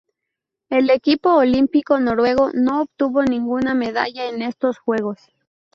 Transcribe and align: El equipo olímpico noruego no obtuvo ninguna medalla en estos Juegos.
El 0.71 0.89
equipo 0.89 1.35
olímpico 1.35 1.99
noruego 1.99 2.49
no 2.55 2.81
obtuvo 2.81 3.21
ninguna 3.21 3.75
medalla 3.75 4.29
en 4.29 4.41
estos 4.41 4.79
Juegos. 4.79 5.19